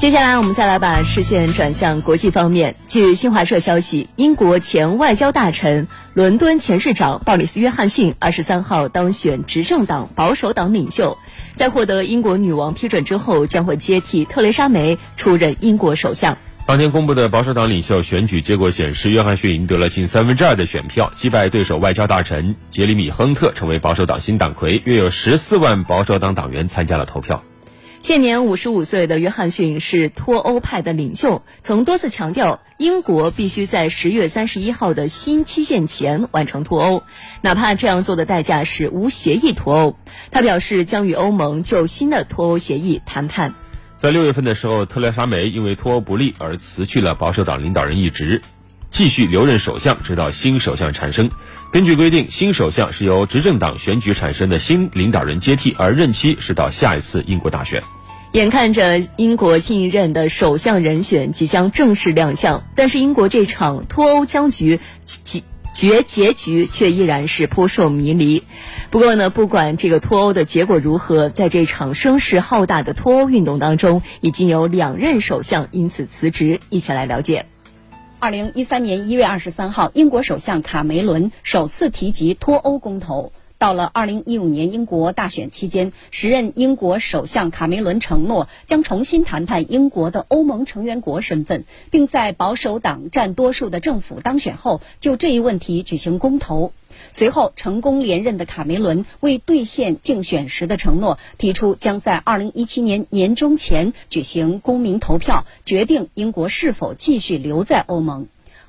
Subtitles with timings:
[0.00, 2.76] 接下来，我们再来把视线转向国际方面。
[2.86, 11.16] 据新华社消息，英国前外交大臣、伦敦前市长鲍里斯·约翰逊二十三号当选执政党保守党领袖，
[11.54, 16.36] 在获得英国女王批准之后，将会接替特蕾莎梅出任英国首相。
[16.66, 24.82] 当天公布的保守党领袖选举结果显示，约翰逊赢得了近三分之二的选票，击败对手外交大臣杰里米·亨特，成为保守党新党魁。
[24.84, 27.42] 约有十四万保守党党员参加了投票。
[28.04, 37.02] 现年五十五岁的约翰逊是脱欧派的领袖，曾多次强调英国必须在十月三十一号的新期限前完成脱欧，
[37.40, 39.96] 哪怕这样做的代价是无协议脱欧。
[40.30, 43.54] 他表示将与欧盟就新的脱欧协议谈判。
[43.96, 48.42] 在六月份的时候，特蕾莎梅因为脱欧不利而辞去了保守党领导人一职，
[48.94, 51.28] 继续留任首相，直到新首相产生。
[51.72, 57.82] 根据规定，新首相是由执政党选举产生的新领导人接替，而任期是到下一次英国大选。
[58.34, 65.42] 眼看着英国新一任的首相人选即将正式亮相，但是英国这场脱欧僵局结
[65.74, 68.44] 决结局却依然是扑朔迷离。
[68.92, 76.60] 不过呢，不管这个脱欧的结果如何，在这场声势浩大的脱欧运动当中，已经有两任首相因此辞职。
[76.70, 77.46] 一起来了解。
[78.24, 83.32] 二零一三年一月二十三号，英国首相卡梅伦首次提及脱欧公投。
[83.64, 96.74] 到了二零一五年英国大选期间，时任英国首相卡梅伦承诺将重新谈判英国的欧盟成员国身份，并在保守党占多数的政府当选后就这一问题举行公投。
[97.10, 108.26] 随后成功连任的卡梅伦为兑现竞选时的承诺，提出将在二零一七年年中前举行公民投票，决定英国是否继续留在欧盟。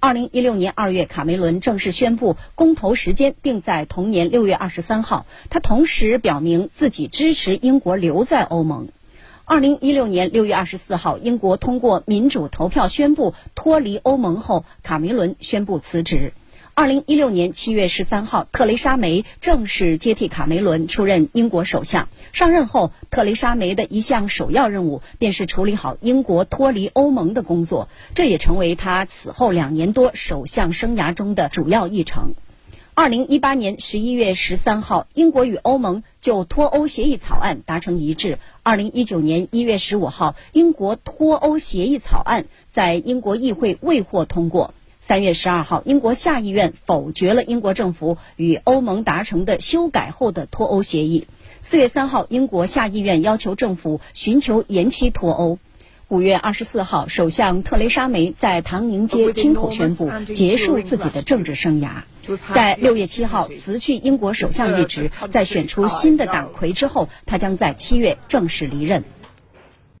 [0.00, 5.26] 二零一六年二月，卡梅伦正式宣布公投时间定在同年六月二十三号。
[5.50, 8.90] 他同时表明自己支持英国留在欧盟。
[9.44, 16.32] 二零一六年六月二十四号，英国通过民主投票宣布脱离欧盟后，卡梅伦宣布辞职。
[16.78, 22.08] 二零一六年七月十三号，特蕾莎梅正式接替卡梅伦出任英国首相。
[22.32, 32.34] 上任后，特蕾莎梅的一项首要任务便是处理好英国脱离欧盟的工作，这也成为他此后两年多首相生涯中的主要议程。
[32.94, 38.38] 二零一八年十一月十三号，英国与欧盟就脱欧协议草案达成一致。
[38.62, 44.74] 二零一九年一月十五号，英国脱欧协议草案在英国议会未获通过。
[45.08, 51.26] 三月十二号，英国下议院否决了英国政府与欧盟达成的修改后的脱欧协议。
[51.62, 55.58] 四月三号，英国下议院要求政府寻求延期脱欧。
[56.08, 62.02] 五月二十四号，首相特蕾莎梅在唐宁街亲口宣布结束自己的政治生涯。
[62.52, 69.04] 在六月七号辞去英国首相一职，在选出新的党魁之后，他将在七月正式离任。